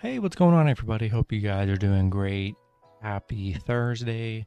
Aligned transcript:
Hey, 0.00 0.18
what's 0.18 0.34
going 0.34 0.54
on, 0.54 0.66
everybody? 0.66 1.08
Hope 1.08 1.30
you 1.30 1.40
guys 1.40 1.68
are 1.68 1.76
doing 1.76 2.08
great. 2.08 2.54
Happy 3.02 3.52
Thursday. 3.52 4.46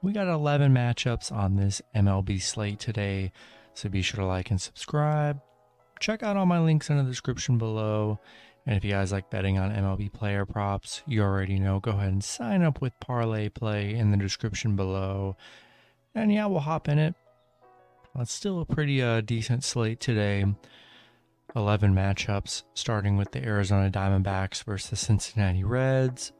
We 0.00 0.12
got 0.12 0.28
11 0.28 0.72
matchups 0.72 1.32
on 1.32 1.56
this 1.56 1.82
MLB 1.92 2.40
slate 2.40 2.78
today, 2.78 3.32
so 3.74 3.88
be 3.88 4.00
sure 4.00 4.20
to 4.20 4.26
like 4.26 4.52
and 4.52 4.60
subscribe. 4.60 5.40
Check 5.98 6.22
out 6.22 6.36
all 6.36 6.46
my 6.46 6.60
links 6.60 6.88
in 6.88 6.98
the 6.98 7.02
description 7.02 7.58
below. 7.58 8.20
And 8.64 8.76
if 8.76 8.84
you 8.84 8.92
guys 8.92 9.10
like 9.10 9.28
betting 9.28 9.58
on 9.58 9.74
MLB 9.74 10.12
player 10.12 10.46
props, 10.46 11.02
you 11.04 11.20
already 11.22 11.58
know, 11.58 11.80
go 11.80 11.90
ahead 11.90 12.12
and 12.12 12.22
sign 12.22 12.62
up 12.62 12.80
with 12.80 12.92
Parlay 13.00 13.48
Play 13.48 13.96
in 13.96 14.12
the 14.12 14.16
description 14.16 14.76
below. 14.76 15.36
And 16.14 16.32
yeah, 16.32 16.46
we'll 16.46 16.60
hop 16.60 16.88
in 16.88 17.00
it. 17.00 17.16
It's 18.20 18.32
still 18.32 18.60
a 18.60 18.64
pretty 18.64 19.02
uh, 19.02 19.22
decent 19.22 19.64
slate 19.64 19.98
today. 19.98 20.44
11 21.54 21.94
matchups, 21.94 22.62
starting 22.74 23.16
with 23.16 23.32
the 23.32 23.44
Arizona 23.44 23.90
Diamondbacks 23.90 24.64
versus 24.64 24.90
the 24.90 24.96
Cincinnati 24.96 25.64
Reds. 25.64 26.32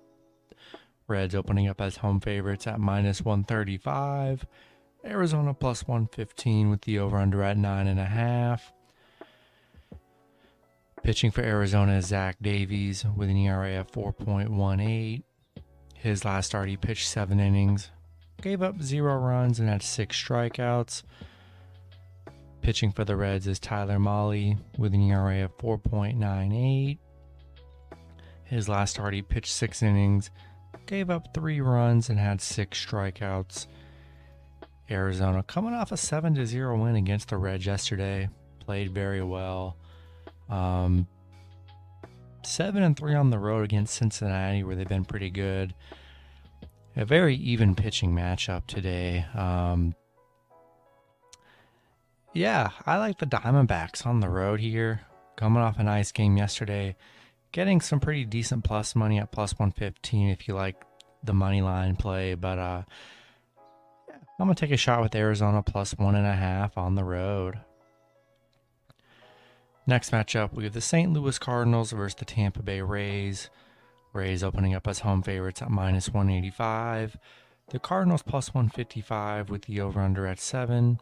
Reds 1.06 1.34
opening 1.34 1.68
up 1.68 1.80
as 1.80 1.96
home 1.96 2.20
favorites 2.20 2.66
at 2.66 2.80
minus 2.80 3.22
135. 3.22 4.46
Arizona 5.04 5.52
plus 5.52 5.86
115 5.86 6.70
with 6.70 6.82
the 6.82 6.98
over 6.98 7.18
under 7.18 7.42
at 7.42 7.56
9.5. 7.56 8.60
Pitching 11.02 11.32
for 11.32 11.42
Arizona 11.42 11.96
is 11.96 12.06
Zach 12.06 12.36
Davies 12.40 13.04
with 13.16 13.28
an 13.28 13.36
ERA 13.36 13.80
of 13.80 13.90
4.18. 13.90 15.22
His 15.96 16.24
last 16.24 16.46
start, 16.46 16.68
he 16.68 16.76
pitched 16.76 17.08
seven 17.08 17.40
innings, 17.40 17.90
gave 18.40 18.62
up 18.62 18.80
zero 18.80 19.16
runs, 19.16 19.58
and 19.60 19.68
had 19.68 19.82
six 19.82 20.16
strikeouts. 20.16 21.02
Pitching 22.62 22.92
for 22.92 23.04
the 23.04 23.16
Reds 23.16 23.48
is 23.48 23.58
Tyler 23.58 23.98
Mahle 23.98 24.56
with 24.78 24.94
an 24.94 25.02
ERA 25.02 25.44
of 25.44 25.58
4.98. 25.58 26.98
His 28.44 28.68
last 28.68 28.92
start, 28.92 29.14
he 29.14 29.22
pitched 29.22 29.52
six 29.52 29.82
innings, 29.82 30.30
gave 30.86 31.10
up 31.10 31.34
three 31.34 31.60
runs, 31.60 32.08
and 32.08 32.20
had 32.20 32.40
six 32.40 32.84
strikeouts. 32.84 33.66
Arizona 34.88 35.42
coming 35.42 35.74
off 35.74 35.90
a 35.90 35.96
7 35.96 36.46
0 36.46 36.78
win 36.78 36.94
against 36.94 37.30
the 37.30 37.36
Reds 37.36 37.66
yesterday. 37.66 38.28
Played 38.60 38.94
very 38.94 39.22
well. 39.22 39.76
Um, 40.48 41.08
7 42.44 42.80
and 42.80 42.96
3 42.96 43.14
on 43.16 43.30
the 43.30 43.40
road 43.40 43.64
against 43.64 43.94
Cincinnati, 43.94 44.62
where 44.62 44.76
they've 44.76 44.88
been 44.88 45.04
pretty 45.04 45.30
good. 45.30 45.74
A 46.94 47.04
very 47.04 47.34
even 47.36 47.74
pitching 47.74 48.12
matchup 48.12 48.66
today. 48.66 49.24
Um, 49.34 49.94
yeah, 52.32 52.70
I 52.86 52.98
like 52.98 53.18
the 53.18 53.26
Diamondbacks 53.26 54.06
on 54.06 54.20
the 54.20 54.28
road 54.28 54.60
here. 54.60 55.02
Coming 55.36 55.62
off 55.62 55.78
a 55.78 55.82
nice 55.82 56.12
game 56.12 56.36
yesterday, 56.36 56.96
getting 57.52 57.80
some 57.80 58.00
pretty 58.00 58.24
decent 58.24 58.64
plus 58.64 58.94
money 58.94 59.18
at 59.18 59.32
plus 59.32 59.52
115 59.52 60.28
if 60.28 60.46
you 60.46 60.54
like 60.54 60.82
the 61.24 61.34
money 61.34 61.62
line 61.62 61.96
play. 61.96 62.34
But 62.34 62.58
uh, 62.58 62.82
I'm 64.10 64.46
gonna 64.46 64.54
take 64.54 64.70
a 64.70 64.76
shot 64.76 65.02
with 65.02 65.14
Arizona 65.14 65.62
plus 65.62 65.92
one 65.96 66.14
and 66.14 66.26
a 66.26 66.34
half 66.34 66.76
on 66.76 66.94
the 66.94 67.04
road. 67.04 67.60
Next 69.86 70.10
matchup, 70.10 70.52
we 70.52 70.64
have 70.64 70.74
the 70.74 70.80
St. 70.80 71.12
Louis 71.12 71.38
Cardinals 71.38 71.90
versus 71.90 72.14
the 72.14 72.24
Tampa 72.24 72.62
Bay 72.62 72.80
Rays. 72.82 73.50
Rays 74.12 74.44
opening 74.44 74.74
up 74.74 74.86
as 74.86 75.00
home 75.00 75.22
favorites 75.22 75.60
at 75.60 75.70
minus 75.70 76.08
185. 76.08 77.16
The 77.70 77.78
Cardinals 77.78 78.22
plus 78.22 78.54
155 78.54 79.50
with 79.50 79.62
the 79.62 79.80
over 79.80 80.00
under 80.00 80.26
at 80.26 80.38
7. 80.38 81.00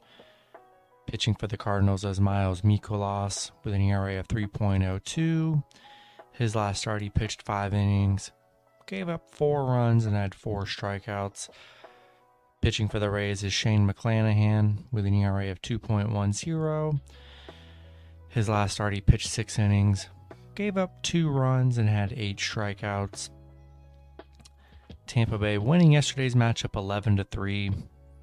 Pitching 1.10 1.34
for 1.34 1.48
the 1.48 1.56
Cardinals 1.56 2.04
is 2.04 2.20
Miles 2.20 2.60
Mikolas 2.60 3.50
with 3.64 3.74
an 3.74 3.80
ERA 3.80 4.20
of 4.20 4.28
3.02. 4.28 5.64
His 6.30 6.54
last 6.54 6.82
start, 6.82 7.02
he 7.02 7.10
pitched 7.10 7.42
five 7.42 7.74
innings, 7.74 8.30
gave 8.86 9.08
up 9.08 9.34
four 9.34 9.64
runs, 9.64 10.06
and 10.06 10.14
had 10.14 10.36
four 10.36 10.66
strikeouts. 10.66 11.48
Pitching 12.62 12.88
for 12.88 13.00
the 13.00 13.10
Rays 13.10 13.42
is 13.42 13.52
Shane 13.52 13.88
McClanahan 13.90 14.84
with 14.92 15.04
an 15.04 15.14
ERA 15.14 15.50
of 15.50 15.60
2.10. 15.60 17.00
His 18.28 18.48
last 18.48 18.74
start, 18.74 18.94
he 18.94 19.00
pitched 19.00 19.30
six 19.30 19.58
innings, 19.58 20.06
gave 20.54 20.78
up 20.78 21.02
two 21.02 21.28
runs, 21.28 21.76
and 21.76 21.88
had 21.88 22.12
eight 22.12 22.36
strikeouts. 22.36 23.30
Tampa 25.08 25.38
Bay 25.38 25.58
winning 25.58 25.90
yesterday's 25.90 26.36
matchup 26.36 26.76
11 26.76 27.16
to 27.16 27.24
3. 27.24 27.72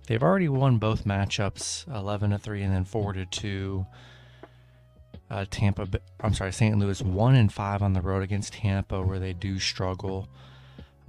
They've 0.07 0.23
already 0.23 0.47
won 0.47 0.77
both 0.77 1.03
matchups, 1.03 1.93
11 1.93 2.31
to 2.31 2.37
3 2.37 2.63
and 2.63 2.73
then 2.73 2.85
4 2.85 3.13
to 3.13 3.25
2. 3.25 3.85
Uh, 5.29 5.45
Tampa, 5.49 5.87
I'm 6.21 6.33
sorry, 6.33 6.53
St. 6.53 6.77
Louis 6.77 7.01
1 7.01 7.35
and 7.35 7.51
5 7.51 7.81
on 7.81 7.91
the 7.91 8.01
road 8.01 8.23
against 8.23 8.53
Tampa, 8.53 9.01
where 9.01 9.19
they 9.19 9.33
do 9.33 9.59
struggle. 9.59 10.29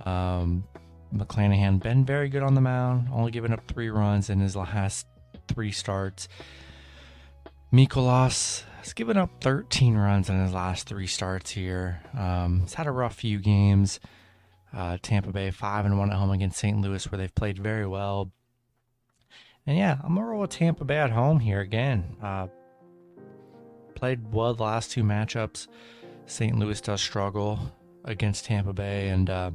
Um, 0.04 0.64
McClanahan 1.14 1.80
been 1.80 2.04
very 2.04 2.28
good 2.28 2.42
on 2.42 2.54
the 2.54 2.60
mound, 2.60 3.08
only 3.12 3.30
giving 3.30 3.52
up 3.52 3.66
three 3.68 3.88
runs 3.88 4.28
in 4.28 4.40
his 4.40 4.56
last 4.56 5.06
three 5.46 5.70
starts. 5.70 6.28
Mikolas 7.72 8.64
has 8.82 8.92
given 8.92 9.16
up 9.16 9.30
13 9.42 9.96
runs 9.96 10.28
in 10.28 10.42
his 10.42 10.52
last 10.52 10.88
three 10.88 11.06
starts 11.06 11.52
here. 11.52 12.00
Um, 12.18 12.62
he's 12.62 12.74
had 12.74 12.88
a 12.88 12.90
rough 12.90 13.14
few 13.14 13.38
games. 13.38 14.00
Uh, 14.74 14.98
Tampa 15.00 15.30
Bay 15.30 15.52
5 15.52 15.84
and 15.84 15.98
1 15.98 16.10
at 16.10 16.16
home 16.16 16.30
against 16.30 16.58
St. 16.58 16.80
Louis, 16.80 17.10
where 17.10 17.18
they've 17.18 17.34
played 17.34 17.58
very 17.58 17.86
well. 17.86 18.32
And 19.68 19.76
yeah, 19.76 19.98
I'm 20.02 20.14
gonna 20.14 20.26
roll 20.26 20.40
with 20.40 20.50
Tampa 20.50 20.86
Bay 20.86 20.96
at 20.96 21.10
home 21.10 21.40
here 21.40 21.60
again. 21.60 22.16
Uh, 22.22 22.46
played 23.94 24.32
well 24.32 24.54
the 24.54 24.62
last 24.62 24.92
two 24.92 25.02
matchups. 25.02 25.68
St. 26.24 26.58
Louis 26.58 26.80
does 26.80 27.02
struggle 27.02 27.60
against 28.02 28.46
Tampa 28.46 28.72
Bay, 28.72 29.10
and 29.10 29.28
uh, 29.28 29.50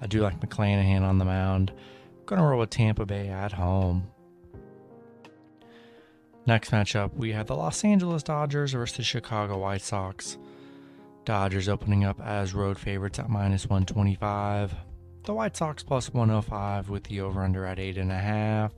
I 0.00 0.08
do 0.08 0.20
like 0.20 0.40
McClanahan 0.40 1.02
on 1.02 1.18
the 1.18 1.24
mound. 1.24 1.72
Gonna 2.26 2.44
roll 2.44 2.58
with 2.58 2.70
Tampa 2.70 3.06
Bay 3.06 3.28
at 3.28 3.52
home. 3.52 4.08
Next 6.44 6.72
matchup, 6.72 7.14
we 7.14 7.30
have 7.30 7.46
the 7.46 7.54
Los 7.54 7.84
Angeles 7.84 8.24
Dodgers 8.24 8.72
versus 8.72 8.96
the 8.96 9.04
Chicago 9.04 9.58
White 9.58 9.82
Sox. 9.82 10.38
Dodgers 11.24 11.68
opening 11.68 12.02
up 12.02 12.20
as 12.20 12.52
road 12.52 12.80
favorites 12.80 13.20
at 13.20 13.30
minus 13.30 13.66
125. 13.66 14.74
The 15.22 15.34
White 15.34 15.56
Sox 15.56 15.84
plus 15.84 16.12
105 16.12 16.88
with 16.88 17.04
the 17.04 17.20
over 17.20 17.44
under 17.44 17.64
at 17.64 17.78
8.5. 17.78 18.72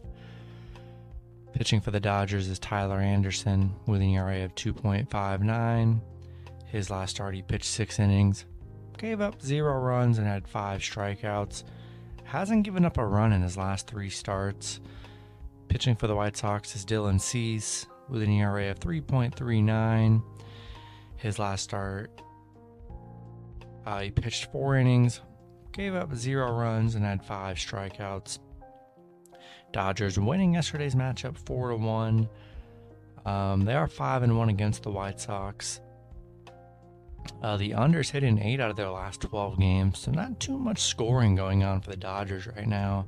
Pitching 1.54 1.80
for 1.80 1.92
the 1.92 2.00
Dodgers 2.00 2.48
is 2.48 2.58
Tyler 2.58 2.98
Anderson 2.98 3.72
with 3.86 4.00
an 4.00 4.08
ERA 4.08 4.44
of 4.44 4.56
2.59. 4.56 6.00
His 6.66 6.90
last 6.90 7.10
start, 7.10 7.36
he 7.36 7.42
pitched 7.42 7.66
six 7.66 8.00
innings, 8.00 8.44
gave 8.98 9.20
up 9.20 9.40
zero 9.40 9.78
runs, 9.78 10.18
and 10.18 10.26
had 10.26 10.48
five 10.48 10.80
strikeouts. 10.80 11.62
Hasn't 12.24 12.64
given 12.64 12.84
up 12.84 12.98
a 12.98 13.06
run 13.06 13.32
in 13.32 13.40
his 13.40 13.56
last 13.56 13.86
three 13.86 14.10
starts. 14.10 14.80
Pitching 15.68 15.94
for 15.94 16.08
the 16.08 16.16
White 16.16 16.36
Sox 16.36 16.74
is 16.74 16.84
Dylan 16.84 17.20
Cease 17.20 17.86
with 18.08 18.22
an 18.22 18.30
ERA 18.30 18.72
of 18.72 18.80
3.39. 18.80 20.22
His 21.16 21.38
last 21.38 21.62
start, 21.62 22.20
uh, 23.86 24.00
he 24.00 24.10
pitched 24.10 24.50
four 24.50 24.76
innings, 24.76 25.20
gave 25.70 25.94
up 25.94 26.16
zero 26.16 26.50
runs, 26.50 26.96
and 26.96 27.04
had 27.04 27.24
five 27.24 27.58
strikeouts. 27.58 28.40
Dodgers 29.74 30.18
winning 30.18 30.54
yesterday's 30.54 30.94
matchup 30.94 31.36
four 31.36 31.70
to 31.70 31.76
one. 31.76 32.28
Um, 33.26 33.62
they 33.64 33.74
are 33.74 33.88
five 33.88 34.22
and 34.22 34.38
one 34.38 34.48
against 34.48 34.84
the 34.84 34.90
White 34.90 35.20
Sox. 35.20 35.80
Uh, 37.42 37.56
the 37.56 37.72
unders 37.72 38.10
hit 38.10 38.22
in 38.22 38.38
eight 38.38 38.60
out 38.60 38.70
of 38.70 38.76
their 38.76 38.90
last 38.90 39.20
12 39.22 39.58
games, 39.58 39.98
so 39.98 40.12
not 40.12 40.38
too 40.38 40.56
much 40.56 40.80
scoring 40.80 41.34
going 41.34 41.64
on 41.64 41.80
for 41.80 41.90
the 41.90 41.96
Dodgers 41.96 42.46
right 42.46 42.68
now. 42.68 43.06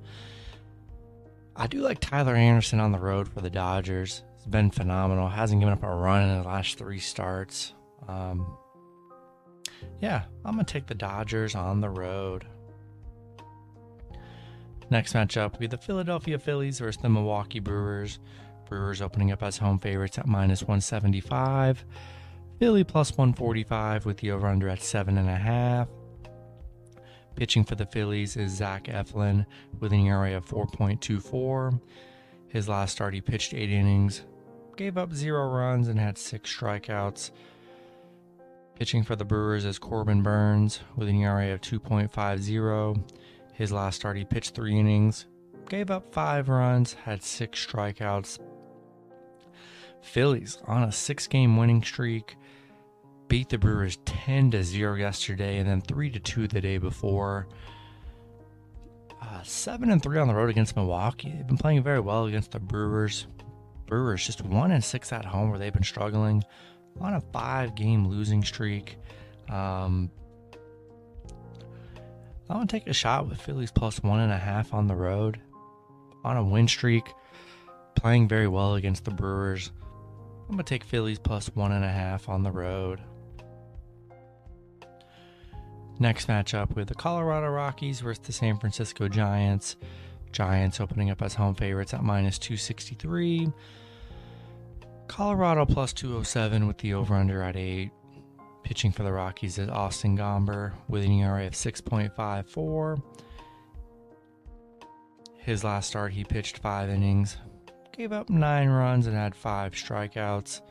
I 1.55 1.69
do 1.69 1.79
like 1.79 2.01
Tyler 2.01 2.35
Anderson 2.35 2.81
on 2.81 2.91
the 2.91 2.99
road 2.99 3.29
for 3.29 3.41
the 3.41 3.51
Dodgers. 3.51 4.25
It's 4.35 4.47
been 4.47 4.73
phenomenal. 4.73 5.29
Hasn't 5.29 5.61
given 5.61 5.73
up 5.73 5.85
a 5.85 5.89
run 5.89 6.29
in 6.29 6.43
the 6.43 6.49
last 6.49 6.79
three 6.79 6.99
starts. 6.99 7.75
Um, 8.09 8.59
yeah, 10.01 10.25
I'm 10.45 10.55
gonna 10.55 10.65
take 10.65 10.87
the 10.87 10.95
Dodgers 10.95 11.55
on 11.55 11.81
the 11.81 11.91
road. 11.91 12.45
Next 14.89 15.15
matchup 15.15 15.53
will 15.53 15.59
be 15.59 15.67
the 15.67 15.77
Philadelphia 15.77 16.39
Phillies 16.39 16.79
versus 16.79 17.03
the 17.03 17.09
Milwaukee 17.09 17.59
Brewers. 17.59 18.19
Brewers 18.69 19.03
opening 19.03 19.33
up 19.33 19.43
as 19.43 19.59
home 19.59 19.79
favorites 19.79 20.19
at 20.19 20.27
minus 20.27 20.63
175. 20.63 21.85
Philly 22.59 22.85
plus 22.85 23.11
145 23.11 24.07
with 24.07 24.19
the 24.19 24.31
over 24.31 24.47
under 24.47 24.69
at 24.69 24.79
7.5. 24.79 25.89
Pitching 27.35 27.65
for 27.65 27.75
the 27.75 27.87
Phillies 27.87 28.37
is 28.37 28.53
Zach 28.53 28.85
Eflin 28.85 29.45
with 29.79 29.93
an 29.93 30.01
ERA 30.01 30.37
of 30.37 30.47
4.24. 30.47 31.81
His 32.49 32.69
last 32.69 32.93
start, 32.93 33.13
he 33.13 33.21
pitched 33.21 33.53
eight 33.53 33.71
innings, 33.71 34.23
gave 34.77 34.97
up 34.97 35.13
zero 35.13 35.49
runs, 35.49 35.89
and 35.89 36.01
had 36.01 36.17
six 36.17 36.55
strikeouts. 36.57 37.33
Pitching 38.79 39.03
for 39.03 39.17
the 39.17 39.25
Brewers 39.25 39.65
is 39.65 39.79
Corbin 39.79 40.23
Burnes 40.23 40.81
with 40.97 41.09
an 41.09 41.17
ERA 41.17 41.53
of 41.53 41.61
2.50. 41.61 43.03
His 43.57 43.73
last 43.73 43.97
start, 43.97 44.19
he 44.19 44.25
pitched 44.25 44.55
three 44.55 44.79
innings, 44.79 45.25
gave 45.71 45.91
up 45.91 46.13
five 46.13 46.51
runs, 46.51 46.93
had 46.93 47.23
six 47.23 47.67
strikeouts. 47.67 48.39
Phillies 50.03 50.59
on 50.67 50.83
a 50.83 50.93
six 50.93 51.27
game 51.27 51.57
winning 51.57 51.83
streak. 51.83 52.37
beat 53.29 53.49
the 53.49 53.57
Brewers 53.57 53.99
10 54.05 54.51
to 54.53 54.63
0 54.63 54.95
yesterday 54.97 55.57
and 55.57 55.69
then 55.69 55.81
3 55.81 56.11
to 56.11 56.21
2 56.21 56.49
the 56.49 56.61
day 56.61 56.77
before. 56.77 57.49
Uh, 59.23 59.43
7 59.43 59.91
and 59.91 60.03
3 60.03 60.19
on 60.19 60.29
the 60.29 60.35
road 60.35 60.51
against 60.51 60.77
Milwaukee. 60.77 61.31
They've 61.31 61.47
been 61.47 61.57
playing 61.57 61.83
very 61.83 62.01
well 62.01 62.27
against 62.27 62.53
the 62.53 62.61
Brewers. 62.61 63.27
Brewers 63.87 64.25
just 64.25 64.43
1 64.43 64.71
and 64.71 64.85
6 64.85 65.13
at 65.13 65.25
home 65.25 65.49
where 65.49 65.59
they've 65.59 65.73
been 65.73 65.83
struggling 65.83 66.45
on 67.01 67.15
a 67.15 67.21
5 67.33 67.75
game 67.75 68.07
losing 68.07 68.45
streak. 68.45 68.99
Um, 69.49 70.11
I 72.49 72.55
want 72.55 72.71
to 72.71 72.77
take 72.77 72.87
a 72.87 72.93
shot 72.93 73.29
with 73.29 73.41
Phillies 73.41 73.73
plus 73.73 74.03
one 74.03 74.21
and 74.21 74.33
a 74.33 74.39
half 74.39 74.73
on 74.73 74.87
the 74.87 74.95
road 74.95 75.41
on 76.25 76.37
a 76.37 76.45
win 76.45 76.67
streak, 76.67 77.15
playing 77.95 78.29
very 78.29 78.49
well 78.49 78.75
against 78.75 79.05
the 79.05 79.11
Brewers. 79.11 79.71
I'm 80.49 80.57
going 80.57 80.59
to 80.59 80.65
take 80.65 80.85
Phillies 80.85 81.19
plus 81.19 81.49
one 81.55 81.73
and 81.73 81.85
a 81.85 81.91
half 81.91 82.29
on 82.29 82.43
the 82.43 82.51
road. 82.51 83.01
Next 85.99 86.29
matchup 86.29 86.75
with 86.75 86.89
the 86.89 86.95
Colorado 86.95 87.49
Rockies 87.49 88.01
versus 88.01 88.25
the 88.25 88.33
San 88.33 88.59
Francisco 88.59 89.09
Giants. 89.09 89.77
Giants 90.31 90.81
opening 90.81 91.11
up 91.11 91.23
as 91.23 91.35
home 91.35 91.55
favorites 91.55 91.95
at 91.95 92.03
minus 92.03 92.39
263. 92.39 93.51
Colorado 95.09 95.65
plus 95.65 95.93
207 95.93 96.67
with 96.67 96.79
the 96.79 96.93
over 96.93 97.15
under 97.15 97.43
at 97.43 97.57
8. 97.57 97.91
Pitching 98.67 98.91
for 98.91 99.05
the 99.05 99.13
Rockies 99.13 99.59
is 99.59 99.69
Austin 99.69 100.19
Gomber 100.19 100.73
with 100.89 101.05
an 101.05 101.13
ERA 101.13 101.47
of 101.47 101.53
6.54. 101.53 103.01
His 105.37 105.63
last 105.63 105.87
start, 105.87 106.13
he 106.13 106.25
pitched 106.25 106.59
five 106.59 106.91
innings, 106.91 107.37
gave 107.97 108.11
up 108.11 108.29
nine 108.29 108.69
runs, 108.69 109.07
and 109.07 109.15
had 109.15 109.37
five 109.37 109.75
strikeouts. 109.75 110.63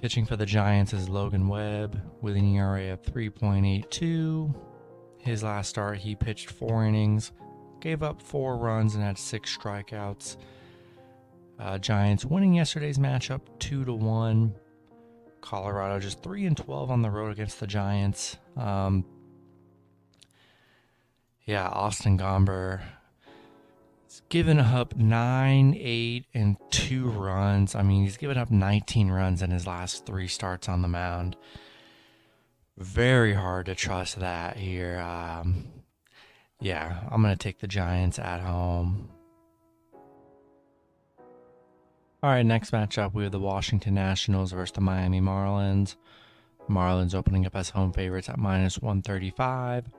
Pitching 0.00 0.24
for 0.24 0.36
the 0.36 0.46
Giants 0.46 0.94
is 0.94 1.10
Logan 1.10 1.46
Webb 1.46 2.00
with 2.22 2.36
an 2.36 2.54
ERA 2.54 2.94
of 2.94 3.02
3.82. 3.02 4.54
His 5.18 5.42
last 5.42 5.68
start, 5.68 5.98
he 5.98 6.14
pitched 6.14 6.48
four 6.48 6.86
innings, 6.86 7.32
gave 7.82 8.02
up 8.02 8.22
four 8.22 8.56
runs, 8.56 8.94
and 8.94 9.04
had 9.04 9.18
six 9.18 9.54
strikeouts. 9.54 10.38
Uh, 11.58 11.76
Giants 11.76 12.24
winning 12.24 12.54
yesterday's 12.54 12.96
matchup 12.96 13.42
two 13.58 13.84
to 13.84 13.92
one. 13.92 14.54
Colorado 15.44 16.00
just 16.00 16.22
three 16.22 16.46
and 16.46 16.56
twelve 16.56 16.90
on 16.90 17.02
the 17.02 17.10
road 17.10 17.30
against 17.30 17.60
the 17.60 17.66
Giants. 17.66 18.38
Um, 18.56 19.04
yeah, 21.44 21.68
Austin 21.68 22.18
Gomber 22.18 22.80
has 24.04 24.22
given 24.30 24.58
up 24.58 24.96
nine, 24.96 25.76
eight, 25.78 26.24
and 26.32 26.56
two 26.70 27.10
runs. 27.10 27.74
I 27.74 27.82
mean, 27.82 28.04
he's 28.04 28.16
given 28.16 28.38
up 28.38 28.50
19 28.50 29.10
runs 29.10 29.42
in 29.42 29.50
his 29.50 29.66
last 29.66 30.06
three 30.06 30.28
starts 30.28 30.68
on 30.68 30.80
the 30.80 30.88
mound. 30.88 31.36
Very 32.78 33.34
hard 33.34 33.66
to 33.66 33.74
trust 33.74 34.18
that 34.20 34.56
here. 34.56 34.98
Um, 34.98 35.66
yeah, 36.60 37.00
I'm 37.10 37.22
to 37.22 37.36
take 37.36 37.60
the 37.60 37.68
Giants 37.68 38.18
at 38.18 38.40
home. 38.40 39.10
All 42.24 42.30
right, 42.30 42.42
next 42.42 42.70
matchup 42.70 43.12
we 43.12 43.24
have 43.24 43.32
the 43.32 43.38
Washington 43.38 43.92
Nationals 43.92 44.52
versus 44.52 44.72
the 44.72 44.80
Miami 44.80 45.20
Marlins. 45.20 45.96
Marlins 46.70 47.14
opening 47.14 47.44
up 47.44 47.54
as 47.54 47.68
home 47.68 47.92
favorites 47.92 48.30
at 48.30 48.38
minus 48.38 48.78
135. 48.78 49.90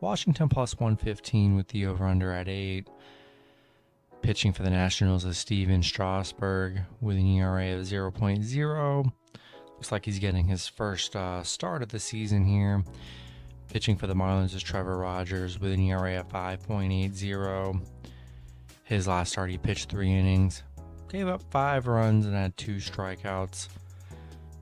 Washington 0.00 0.48
plus 0.48 0.80
115 0.80 1.54
with 1.54 1.68
the 1.68 1.84
over 1.84 2.06
under 2.06 2.32
at 2.32 2.48
8. 2.48 2.88
Pitching 4.22 4.54
for 4.54 4.62
the 4.62 4.70
Nationals 4.70 5.26
is 5.26 5.36
Stephen 5.36 5.82
Strasburg 5.82 6.80
with 7.02 7.18
an 7.18 7.26
ERA 7.26 7.74
of 7.74 7.82
0.0. 7.82 9.12
Looks 9.74 9.92
like 9.92 10.06
he's 10.06 10.18
getting 10.18 10.46
his 10.46 10.66
first 10.66 11.14
uh, 11.14 11.42
start 11.42 11.82
of 11.82 11.90
the 11.90 12.00
season 12.00 12.46
here. 12.46 12.82
Pitching 13.70 13.98
for 13.98 14.06
the 14.06 14.14
Marlins 14.14 14.54
is 14.54 14.62
Trevor 14.62 14.96
Rogers 14.96 15.60
with 15.60 15.72
an 15.72 15.80
ERA 15.80 16.20
of 16.20 16.30
5.80. 16.30 17.82
His 18.84 19.06
last 19.06 19.32
start, 19.32 19.50
he 19.50 19.58
pitched 19.58 19.90
three 19.90 20.10
innings, 20.10 20.62
gave 21.14 21.28
up 21.28 21.42
five 21.50 21.86
runs 21.86 22.26
and 22.26 22.34
had 22.34 22.56
two 22.56 22.76
strikeouts. 22.76 23.68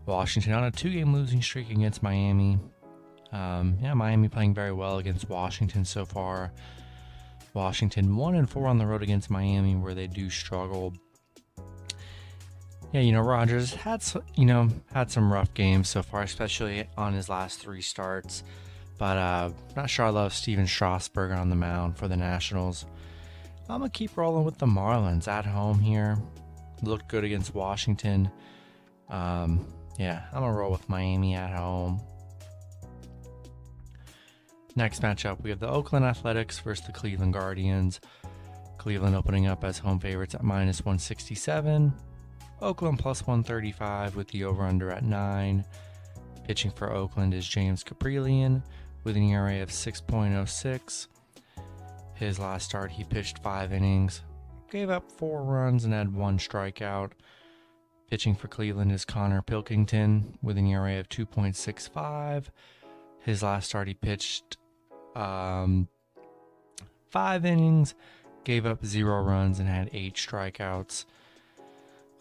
Washington 0.04 0.52
on 0.52 0.64
a 0.64 0.70
two 0.70 0.90
game 0.90 1.14
losing 1.14 1.40
streak 1.40 1.70
against 1.70 2.02
Miami. 2.02 2.58
Um, 3.32 3.78
yeah, 3.80 3.94
Miami 3.94 4.28
playing 4.28 4.52
very 4.52 4.72
well 4.72 4.98
against 4.98 5.30
Washington 5.30 5.86
so 5.86 6.04
far. 6.04 6.52
Washington 7.54 8.16
one 8.16 8.34
and 8.34 8.50
four 8.50 8.66
on 8.66 8.76
the 8.76 8.84
road 8.84 9.02
against 9.02 9.30
Miami, 9.30 9.76
where 9.76 9.94
they 9.94 10.06
do 10.06 10.28
struggle. 10.28 10.92
Yeah, 12.92 13.00
you 13.00 13.12
know 13.12 13.22
Rogers 13.22 13.72
had 13.72 14.04
you 14.34 14.44
know 14.44 14.68
had 14.92 15.10
some 15.10 15.32
rough 15.32 15.54
games 15.54 15.88
so 15.88 16.02
far, 16.02 16.20
especially 16.20 16.86
on 16.98 17.14
his 17.14 17.30
last 17.30 17.60
three 17.60 17.80
starts. 17.80 18.42
But 18.98 19.16
uh, 19.16 19.50
not 19.74 19.88
sure 19.88 20.04
I 20.04 20.10
love 20.10 20.34
Stephen 20.34 20.66
Strasburg 20.66 21.32
on 21.32 21.48
the 21.48 21.56
mound 21.56 21.96
for 21.96 22.08
the 22.08 22.16
Nationals. 22.16 22.84
I'm 23.70 23.78
gonna 23.78 23.88
keep 23.88 24.18
rolling 24.18 24.44
with 24.44 24.58
the 24.58 24.66
Marlins 24.66 25.28
at 25.28 25.46
home 25.46 25.78
here 25.78 26.18
looked 26.82 27.08
good 27.08 27.24
against 27.24 27.54
Washington. 27.54 28.30
Um, 29.08 29.66
yeah, 29.98 30.24
I'm 30.32 30.40
gonna 30.40 30.52
roll 30.52 30.72
with 30.72 30.88
Miami 30.88 31.34
at 31.34 31.50
home. 31.56 32.00
Next 34.74 35.02
matchup, 35.02 35.42
we 35.42 35.50
have 35.50 35.60
the 35.60 35.68
Oakland 35.68 36.04
Athletics 36.04 36.58
versus 36.60 36.86
the 36.86 36.92
Cleveland 36.92 37.34
Guardians. 37.34 38.00
Cleveland 38.78 39.14
opening 39.14 39.46
up 39.46 39.64
as 39.64 39.78
home 39.78 40.00
favorites 40.00 40.34
at 40.34 40.42
minus 40.42 40.80
167. 40.80 41.92
Oakland 42.60 42.98
plus 42.98 43.26
135 43.26 44.16
with 44.16 44.28
the 44.28 44.44
over 44.44 44.64
under 44.64 44.90
at 44.90 45.04
9. 45.04 45.64
Pitching 46.46 46.70
for 46.70 46.92
Oakland 46.92 47.34
is 47.34 47.46
James 47.46 47.84
Kaprielian 47.84 48.62
with 49.04 49.16
an 49.16 49.24
ERA 49.24 49.62
of 49.62 49.70
6.06. 49.70 51.06
His 52.14 52.38
last 52.38 52.64
start, 52.64 52.90
he 52.90 53.04
pitched 53.04 53.42
five 53.42 53.72
innings, 53.72 54.22
gave 54.72 54.88
up 54.88 55.12
four 55.12 55.42
runs 55.42 55.84
and 55.84 55.92
had 55.92 56.14
one 56.14 56.38
strikeout. 56.38 57.10
Pitching 58.10 58.34
for 58.34 58.48
Cleveland 58.48 58.90
is 58.90 59.04
Konnor 59.04 59.42
Pilkington 59.42 60.38
with 60.42 60.56
an 60.56 60.66
ERA 60.66 60.98
of 60.98 61.10
2.65. 61.10 62.46
His 63.20 63.42
last 63.42 63.68
start, 63.68 63.86
he 63.86 63.94
pitched 63.94 64.56
um, 65.14 65.88
five 67.10 67.44
innings, 67.44 67.94
gave 68.44 68.64
up 68.64 68.84
zero 68.84 69.22
runs, 69.22 69.60
and 69.60 69.68
had 69.68 69.90
eight 69.92 70.14
strikeouts. 70.14 71.04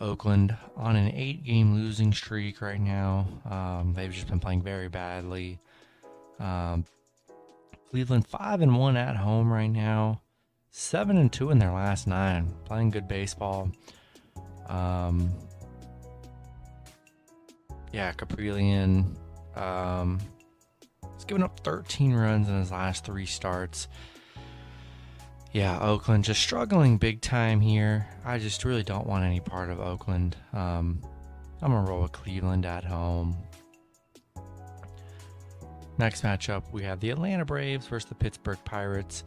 Oakland 0.01 0.57
on 0.75 0.97
an 0.97 1.13
eight 1.15 1.45
game 1.45 1.75
losing 1.75 2.11
streak 2.11 2.61
right 2.61 2.81
now. 2.81 3.27
Um, 3.49 3.93
they've 3.95 4.11
just 4.11 4.27
been 4.27 4.41
playing 4.41 4.61
very 4.61 4.89
badly. 4.89 5.59
Um, 6.37 6.83
Cleveland 7.91 8.27
5 8.27 8.61
and 8.61 8.77
1 8.77 8.97
at 8.97 9.15
home 9.15 9.51
right 9.51 9.67
now 9.67 10.21
seven 10.71 11.17
and 11.17 11.31
two 11.31 11.51
in 11.51 11.59
their 11.59 11.71
last 11.71 12.07
nine, 12.07 12.53
playing 12.65 12.89
good 12.89 13.07
baseball. 13.07 13.69
Um, 14.67 15.29
yeah, 17.91 18.13
Kaprielian. 18.13 19.17
Um, 19.55 20.19
he's 21.15 21.25
given 21.25 21.43
up 21.43 21.59
13 21.59 22.13
runs 22.13 22.47
in 22.47 22.57
his 22.57 22.71
last 22.71 23.05
three 23.05 23.25
starts. 23.25 23.89
Yeah, 25.51 25.77
Oakland 25.81 26.23
just 26.23 26.41
struggling 26.41 26.97
big 26.97 27.19
time 27.21 27.59
here. 27.59 28.07
I 28.23 28.39
just 28.39 28.63
really 28.63 28.83
don't 28.83 29.05
want 29.05 29.25
any 29.25 29.41
part 29.41 29.69
of 29.69 29.81
Oakland. 29.81 30.37
Um, 30.53 31.01
I'm 31.61 31.71
gonna 31.71 31.89
roll 31.89 32.03
with 32.03 32.13
Cleveland 32.13 32.65
at 32.65 32.85
home. 32.85 33.35
Next 35.97 36.23
matchup, 36.23 36.63
we 36.71 36.83
have 36.83 37.01
the 37.01 37.09
Atlanta 37.09 37.43
Braves 37.43 37.85
versus 37.87 38.07
the 38.07 38.15
Pittsburgh 38.15 38.57
Pirates. 38.63 39.25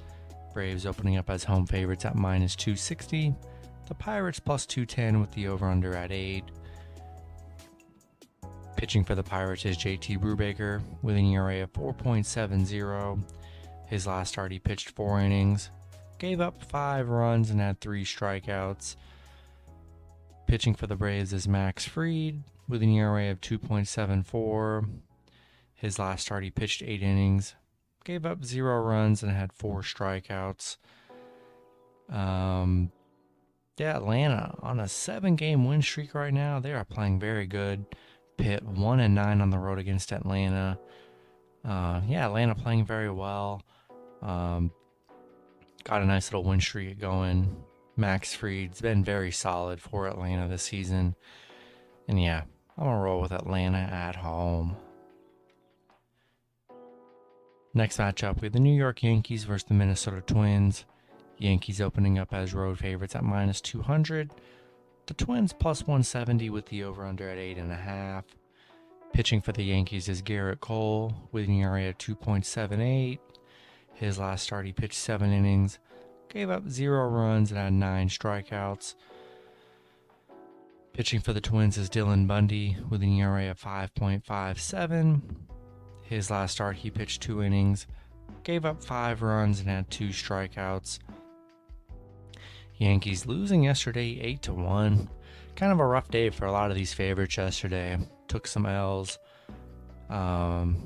Braves 0.54 0.86
opening 0.86 1.18
up 1.18 1.28
as 1.28 1.44
home 1.44 1.66
favorites 1.66 2.04
at 2.04 2.14
minus 2.14 2.54
260. 2.56 3.34
The 3.88 3.94
Pirates 3.94 4.38
plus 4.40 4.64
210 4.64 5.20
with 5.20 5.32
the 5.32 5.48
over 5.48 5.68
under 5.68 5.94
at 5.94 6.12
8. 6.12 6.44
Pitching 8.76 9.04
for 9.04 9.14
the 9.14 9.22
Pirates 9.22 9.64
is 9.66 9.76
JT 9.76 10.18
Brubaker 10.20 10.80
with 11.02 11.16
an 11.16 11.26
ERA 11.26 11.62
of 11.62 11.72
4.70. 11.72 13.22
His 13.86 14.06
last 14.06 14.30
start, 14.30 14.52
he 14.52 14.58
pitched 14.58 14.90
four 14.90 15.20
innings, 15.20 15.70
gave 16.18 16.40
up 16.40 16.62
five 16.62 17.08
runs, 17.08 17.50
and 17.50 17.60
had 17.60 17.80
three 17.80 18.04
strikeouts. 18.04 18.96
Pitching 20.46 20.74
for 20.74 20.86
the 20.86 20.96
Braves 20.96 21.32
is 21.32 21.48
Max 21.48 21.84
Fried 21.84 22.42
with 22.68 22.82
an 22.82 22.90
ERA 22.90 23.30
of 23.30 23.40
2.74. 23.40 24.88
His 25.74 25.98
last 25.98 26.26
start, 26.26 26.44
he 26.44 26.50
pitched 26.50 26.82
eight 26.82 27.02
innings, 27.02 27.54
gave 28.04 28.24
up 28.24 28.44
zero 28.44 28.80
runs 28.82 29.22
and 29.22 29.32
had 29.32 29.52
four 29.52 29.82
strikeouts. 29.82 30.76
Um, 32.10 32.92
yeah, 33.76 33.96
Atlanta 33.96 34.56
on 34.62 34.78
a 34.78 34.88
seven 34.88 35.36
game 35.36 35.64
win 35.66 35.82
streak 35.82 36.14
right 36.14 36.32
now. 36.32 36.60
They 36.60 36.72
are 36.72 36.84
playing 36.84 37.18
very 37.18 37.46
good. 37.46 37.86
Pitt 38.36 38.62
one 38.64 39.00
and 39.00 39.14
nine 39.14 39.40
on 39.40 39.50
the 39.50 39.58
road 39.58 39.78
against 39.78 40.12
Atlanta. 40.12 40.78
Uh, 41.64 42.00
yeah, 42.06 42.26
Atlanta 42.26 42.54
playing 42.54 42.84
very 42.84 43.10
well. 43.10 43.62
Um, 44.22 44.70
got 45.84 46.02
a 46.02 46.06
nice 46.06 46.30
little 46.30 46.44
win 46.44 46.60
streak 46.60 46.98
going. 46.98 47.56
Max 47.96 48.34
Fried's 48.34 48.80
been 48.80 49.04
very 49.04 49.30
solid 49.30 49.80
for 49.80 50.06
Atlanta 50.06 50.48
this 50.48 50.62
season. 50.62 51.14
And 52.08 52.20
yeah, 52.20 52.42
I'm 52.76 52.86
to 52.86 52.92
roll 52.92 53.20
with 53.20 53.32
Atlanta 53.32 53.78
at 53.78 54.16
home. 54.16 54.76
Next 57.76 57.98
matchup, 57.98 58.40
we 58.40 58.46
have 58.46 58.52
the 58.52 58.60
New 58.60 58.74
York 58.74 59.02
Yankees 59.02 59.42
versus 59.42 59.66
the 59.66 59.74
Minnesota 59.74 60.20
Twins. 60.20 60.84
Yankees 61.38 61.80
opening 61.80 62.20
up 62.20 62.32
as 62.32 62.54
road 62.54 62.78
favorites 62.78 63.16
at 63.16 63.24
minus 63.24 63.60
200. 63.60 64.30
The 65.06 65.14
Twins 65.14 65.52
plus 65.52 65.80
170 65.80 66.50
with 66.50 66.66
the 66.66 66.84
over 66.84 67.04
under 67.04 67.28
at 67.28 67.36
8.5. 67.36 68.22
Pitching 69.12 69.40
for 69.40 69.50
the 69.50 69.64
Yankees 69.64 70.08
is 70.08 70.22
Gerrit 70.22 70.60
Cole 70.60 71.12
with 71.32 71.48
an 71.48 71.54
ERA 71.54 71.88
of 71.88 71.98
2.78. 71.98 73.18
His 73.92 74.18
last 74.20 74.44
start, 74.44 74.66
he 74.66 74.72
pitched 74.72 74.94
seven 74.94 75.32
innings, 75.32 75.80
gave 76.28 76.50
up 76.50 76.68
zero 76.68 77.08
runs, 77.08 77.50
and 77.50 77.58
had 77.58 77.72
nine 77.72 78.08
strikeouts. 78.08 78.94
Pitching 80.92 81.20
for 81.20 81.32
the 81.32 81.40
Twins 81.40 81.76
is 81.76 81.90
Dylan 81.90 82.28
Bundy 82.28 82.76
with 82.88 83.02
an 83.02 83.12
ERA 83.18 83.50
of 83.50 83.60
5.57. 83.60 85.22
His 86.04 86.30
last 86.30 86.52
start, 86.52 86.76
he 86.76 86.90
pitched 86.90 87.22
two 87.22 87.42
innings, 87.42 87.86
gave 88.42 88.64
up 88.64 88.82
five 88.84 89.22
runs, 89.22 89.60
and 89.60 89.68
had 89.68 89.90
two 89.90 90.08
strikeouts. 90.08 90.98
Yankees 92.76 93.26
losing 93.26 93.62
yesterday 93.64 94.20
8 94.20 94.42
to 94.42 94.52
1. 94.52 95.08
Kind 95.56 95.72
of 95.72 95.80
a 95.80 95.86
rough 95.86 96.08
day 96.08 96.30
for 96.30 96.46
a 96.46 96.52
lot 96.52 96.70
of 96.70 96.76
these 96.76 96.92
favorites 96.92 97.36
yesterday. 97.36 97.98
Took 98.28 98.46
some 98.46 98.66
L's. 98.66 99.18
Um, 100.10 100.76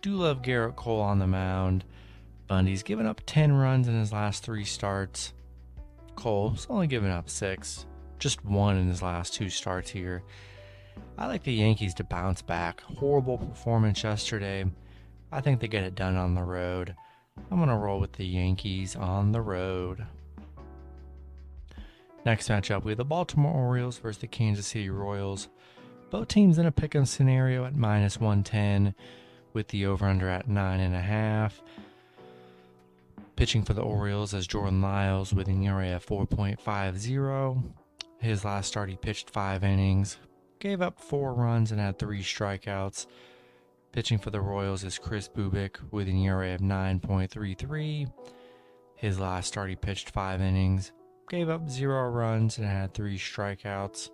do 0.00 0.14
love 0.14 0.42
Gerrit 0.42 0.76
Cole 0.76 1.00
on 1.00 1.18
the 1.18 1.26
mound. 1.26 1.84
Bundy's 2.46 2.82
given 2.82 3.06
up 3.06 3.20
10 3.26 3.52
runs 3.52 3.88
in 3.88 3.98
his 3.98 4.12
last 4.12 4.42
three 4.42 4.64
starts. 4.64 5.32
Cole's 6.16 6.66
only 6.70 6.86
given 6.86 7.10
up 7.10 7.28
six, 7.28 7.86
just 8.18 8.44
one 8.44 8.76
in 8.76 8.88
his 8.88 9.02
last 9.02 9.34
two 9.34 9.48
starts 9.48 9.90
here. 9.90 10.22
I 11.18 11.26
like 11.26 11.42
the 11.42 11.52
Yankees 11.52 11.94
to 11.94 12.04
bounce 12.04 12.42
back. 12.42 12.80
Horrible 12.80 13.38
performance 13.38 14.02
yesterday. 14.02 14.64
I 15.30 15.40
think 15.40 15.60
they 15.60 15.68
get 15.68 15.84
it 15.84 15.94
done 15.94 16.16
on 16.16 16.34
the 16.34 16.42
road. 16.42 16.94
I'm 17.50 17.58
going 17.58 17.68
to 17.68 17.76
roll 17.76 18.00
with 18.00 18.12
the 18.12 18.26
Yankees 18.26 18.96
on 18.96 19.32
the 19.32 19.40
road. 19.40 20.06
Next 22.24 22.48
matchup, 22.48 22.84
we 22.84 22.92
have 22.92 22.98
the 22.98 23.04
Baltimore 23.04 23.52
Orioles 23.52 23.98
versus 23.98 24.20
the 24.20 24.26
Kansas 24.26 24.66
City 24.66 24.90
Royals. 24.90 25.48
Both 26.10 26.28
teams 26.28 26.58
in 26.58 26.66
a 26.66 26.72
pick 26.72 26.94
'em 26.94 27.06
scenario 27.06 27.64
at 27.64 27.74
minus 27.74 28.20
110, 28.20 28.94
with 29.52 29.68
the 29.68 29.86
over 29.86 30.06
under 30.06 30.28
at 30.28 30.48
9.5. 30.48 31.62
Pitching 33.34 33.64
for 33.64 33.74
the 33.74 33.82
Orioles 33.82 34.34
as 34.34 34.46
Jordan 34.46 34.80
Lyles 34.80 35.32
with 35.32 35.48
an 35.48 35.62
ERA 35.62 35.96
of 35.96 36.04
4.50. 36.04 37.62
His 38.18 38.44
last 38.44 38.68
start, 38.68 38.88
he 38.88 38.96
pitched 38.96 39.30
five 39.30 39.64
innings, 39.64 40.18
gave 40.62 40.80
up 40.80 41.00
four 41.00 41.34
runs, 41.34 41.72
and 41.72 41.80
had 41.80 41.98
three 41.98 42.22
strikeouts. 42.22 43.06
Pitching 43.90 44.18
for 44.18 44.30
the 44.30 44.40
Royals 44.40 44.84
is 44.84 44.96
Kris 44.96 45.28
Bubic 45.28 45.78
with 45.90 46.06
an 46.06 46.16
ERA 46.16 46.54
of 46.54 46.60
9.33. 46.60 48.10
His 48.94 49.18
last 49.18 49.48
start, 49.48 49.70
he 49.70 49.74
pitched 49.74 50.10
five 50.10 50.40
innings, 50.40 50.92
gave 51.28 51.48
up 51.48 51.68
zero 51.68 52.08
runs, 52.08 52.58
and 52.58 52.66
had 52.66 52.94
three 52.94 53.18
strikeouts. 53.18 54.10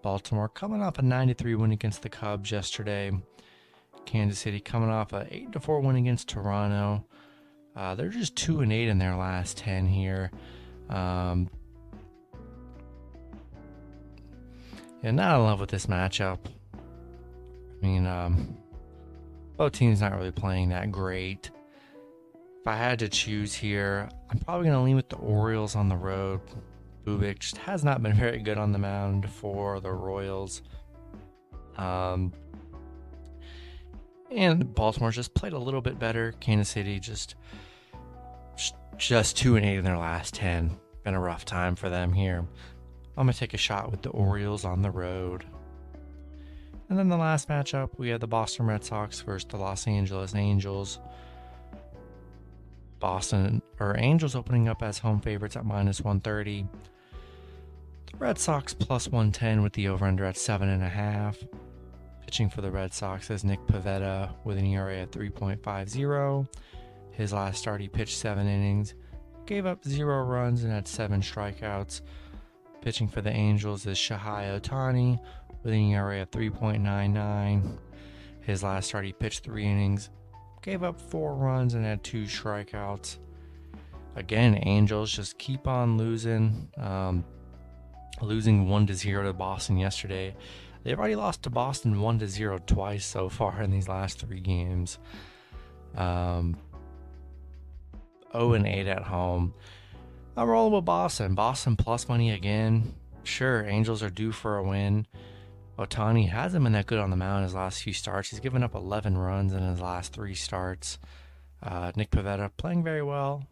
Baltimore 0.00 0.48
coming 0.48 0.80
off 0.80 1.00
a 1.00 1.02
93 1.02 1.56
win 1.56 1.72
against 1.72 2.02
the 2.02 2.08
Cubs 2.08 2.52
yesterday. 2.52 3.10
Kansas 4.06 4.38
City 4.38 4.60
coming 4.60 4.90
off 4.90 5.12
a 5.12 5.26
8 5.28 5.50
to 5.52 5.60
4 5.60 5.80
win 5.80 5.96
against 5.96 6.28
Toronto. 6.28 7.04
Uh, 7.74 7.96
they're 7.96 8.10
just 8.10 8.36
2 8.36 8.60
and 8.60 8.72
8 8.72 8.88
in 8.88 8.98
their 8.98 9.16
last 9.16 9.58
10 9.58 9.88
here. 9.88 10.30
Um, 10.88 11.50
yeah, 15.02 15.10
not 15.10 15.36
in 15.36 15.44
love 15.44 15.60
with 15.60 15.70
this 15.70 15.86
matchup. 15.86 16.38
I 16.74 17.86
mean, 17.86 18.06
um, 18.06 18.56
both 19.56 19.72
teams 19.72 20.00
not 20.00 20.16
really 20.16 20.32
playing 20.32 20.70
that 20.70 20.90
great. 20.90 21.50
If 22.60 22.66
I 22.66 22.76
had 22.76 22.98
to 23.00 23.08
choose 23.08 23.54
here, 23.54 24.08
I'm 24.30 24.38
probably 24.40 24.66
going 24.66 24.78
to 24.78 24.82
lean 24.82 24.96
with 24.96 25.08
the 25.08 25.16
Orioles 25.16 25.76
on 25.76 25.88
the 25.88 25.96
road. 25.96 26.40
Bubic 27.04 27.38
just 27.38 27.56
has 27.58 27.84
not 27.84 28.02
been 28.02 28.14
very 28.14 28.38
good 28.38 28.58
on 28.58 28.72
the 28.72 28.78
mound 28.78 29.30
for 29.30 29.80
the 29.80 29.92
Royals. 29.92 30.62
Um, 31.76 32.32
and 34.30 34.74
Baltimore 34.74 35.10
just 35.10 35.34
played 35.34 35.52
a 35.52 35.58
little 35.58 35.80
bit 35.80 35.98
better. 35.98 36.32
Kansas 36.40 36.68
City 36.68 37.00
just 37.00 37.34
just 38.96 39.36
two 39.36 39.54
and 39.54 39.64
eight 39.64 39.76
in 39.76 39.84
their 39.84 39.96
last 39.96 40.34
ten. 40.34 40.76
Been 41.04 41.14
a 41.14 41.20
rough 41.20 41.44
time 41.44 41.76
for 41.76 41.88
them 41.88 42.12
here. 42.12 42.44
I'm 43.18 43.24
gonna 43.24 43.32
take 43.32 43.52
a 43.52 43.58
shot 43.58 43.90
with 43.90 44.02
the 44.02 44.10
Orioles 44.10 44.64
on 44.64 44.80
the 44.80 44.92
road. 44.92 45.44
And 46.88 46.96
then 46.96 47.08
the 47.08 47.16
last 47.16 47.48
matchup, 47.48 47.90
we 47.98 48.10
have 48.10 48.20
the 48.20 48.28
Boston 48.28 48.66
Red 48.66 48.84
Sox 48.84 49.20
versus 49.22 49.48
the 49.48 49.56
Los 49.56 49.88
Angeles 49.88 50.36
Angels. 50.36 51.00
Boston 53.00 53.60
or 53.80 53.98
Angels 53.98 54.36
opening 54.36 54.68
up 54.68 54.84
as 54.84 55.00
home 55.00 55.20
favorites 55.20 55.56
at 55.56 55.66
minus 55.66 56.00
130. 56.00 56.68
The 58.12 58.16
Red 58.18 58.38
Sox 58.38 58.72
plus 58.72 59.08
110 59.08 59.64
with 59.64 59.72
the 59.72 59.88
over 59.88 60.06
under 60.06 60.24
at 60.24 60.36
7.5. 60.36 61.48
Pitching 62.24 62.48
for 62.48 62.60
the 62.60 62.70
Red 62.70 62.94
Sox 62.94 63.30
is 63.30 63.42
Nick 63.42 63.66
Pivetta 63.66 64.32
with 64.44 64.58
an 64.58 64.64
ERA 64.64 64.98
at 65.00 65.10
3.50. 65.10 66.46
His 67.10 67.32
last 67.32 67.58
start, 67.58 67.80
he 67.80 67.88
pitched 67.88 68.16
seven 68.16 68.46
innings, 68.46 68.94
gave 69.44 69.66
up 69.66 69.84
zero 69.84 70.22
runs, 70.22 70.62
and 70.62 70.72
had 70.72 70.86
seven 70.86 71.20
strikeouts. 71.20 72.02
Pitching 72.80 73.08
for 73.08 73.20
the 73.20 73.32
Angels 73.32 73.86
is 73.86 73.98
Shohei 73.98 74.60
Ohtani 74.60 75.18
with 75.62 75.72
an 75.72 75.80
ERA 75.90 76.22
of 76.22 76.30
3.99. 76.30 77.78
His 78.40 78.62
last 78.62 78.88
start, 78.88 79.04
he 79.04 79.12
pitched 79.12 79.44
three 79.44 79.66
innings, 79.66 80.10
gave 80.62 80.82
up 80.82 81.00
four 81.00 81.34
runs, 81.34 81.74
and 81.74 81.84
had 81.84 82.02
two 82.02 82.24
strikeouts. 82.24 83.18
Again, 84.16 84.58
Angels 84.62 85.12
just 85.12 85.38
keep 85.38 85.68
on 85.68 85.98
losing. 85.98 86.68
Um, 86.76 87.24
losing 88.20 88.68
one 88.68 88.86
to 88.86 88.94
zero 88.94 89.24
to 89.24 89.32
Boston 89.32 89.76
yesterday. 89.76 90.34
They've 90.82 90.98
already 90.98 91.16
lost 91.16 91.42
to 91.42 91.50
Boston 91.50 92.00
one 92.00 92.18
to 92.20 92.28
zero 92.28 92.58
twice 92.66 93.04
so 93.04 93.28
far 93.28 93.62
in 93.62 93.70
these 93.70 93.88
last 93.88 94.20
three 94.20 94.40
games. 94.40 94.98
Um, 95.96 96.56
0 98.32 98.54
and 98.54 98.66
8 98.66 98.86
at 98.86 99.02
home. 99.02 99.54
I'm 100.38 100.48
rolling 100.48 100.72
with 100.72 100.84
Boston. 100.84 101.34
Boston 101.34 101.74
plus 101.74 102.08
money 102.08 102.30
again. 102.30 102.94
Sure, 103.24 103.66
Angels 103.66 104.04
are 104.04 104.08
due 104.08 104.30
for 104.30 104.56
a 104.56 104.62
win. 104.62 105.04
Ohtani 105.76 106.28
hasn't 106.28 106.62
been 106.62 106.74
that 106.74 106.86
good 106.86 107.00
on 107.00 107.10
the 107.10 107.16
mound 107.16 107.38
in 107.38 107.42
his 107.42 107.56
last 107.56 107.82
few 107.82 107.92
starts. 107.92 108.30
He's 108.30 108.38
given 108.38 108.62
up 108.62 108.76
11 108.76 109.18
runs 109.18 109.52
in 109.52 109.64
his 109.64 109.80
last 109.80 110.12
three 110.12 110.36
starts. 110.36 111.00
Uh, 111.60 111.90
Nick 111.96 112.12
Pivetta 112.12 112.52
playing 112.56 112.84
very 112.84 113.02
well. 113.02 113.48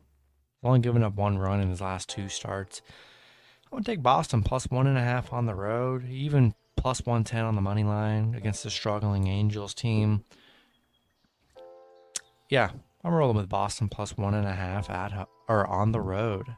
Only 0.63 0.79
given 0.79 1.03
up 1.03 1.17
one 1.17 1.39
run 1.39 1.61
in 1.61 1.71
his 1.71 1.81
last 1.81 2.09
two 2.09 2.29
starts. 2.29 2.83
I'm 3.65 3.79
gonna 3.79 3.85
take 3.85 4.01
Boston 4.01 4.45
plus 4.45 4.71
one 4.71 4.87
and 4.87 4.97
a 4.97 5.03
half 5.03 5.33
on 5.33 5.47
the 5.47 5.57
road, 5.57 6.09
even 6.09 6.55
plus 6.77 7.05
110 7.05 7.45
on 7.45 7.57
the 7.57 7.61
money 7.61 7.83
line 7.83 8.37
against 8.37 8.63
the 8.63 8.71
struggling 8.71 9.27
Angels 9.27 9.75
team. 9.75 10.23
Yeah, 12.49 12.71
I'm 13.07 13.15
rolling 13.15 13.37
with 13.37 13.49
Boston 13.49 13.89
plus 13.89 14.17
one 14.17 14.35
and 14.35 14.49
a 14.49 14.53
half 14.53 14.91
at 14.91 15.29
or 15.49 15.65
on 15.69 15.93
the 15.93 16.01
road. 16.01 16.49
And 16.49 16.57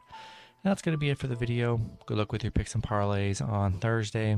that's 0.63 0.81
going 0.81 0.93
to 0.93 0.97
be 0.97 1.11
it 1.11 1.19
for 1.19 1.27
the 1.27 1.35
video. 1.35 1.79
Good 2.07 2.17
luck 2.17 2.31
with 2.31 2.43
your 2.43 2.51
picks 2.51 2.73
and 2.73 2.83
parlays 2.83 3.39
on 3.39 3.73
Thursday. 3.73 4.35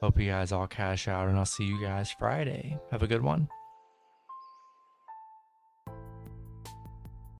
Hope 0.00 0.20
you 0.20 0.30
guys 0.30 0.52
all 0.52 0.68
cash 0.68 1.08
out, 1.08 1.26
and 1.26 1.36
I'll 1.36 1.44
see 1.44 1.64
you 1.64 1.82
guys 1.82 2.14
Friday. 2.16 2.78
Have 2.92 3.02
a 3.02 3.08
good 3.08 3.22
one. 3.22 3.48